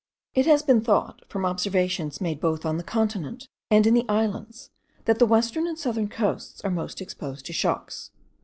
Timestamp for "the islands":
3.93-4.71